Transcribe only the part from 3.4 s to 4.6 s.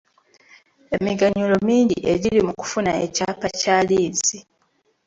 kya liizi.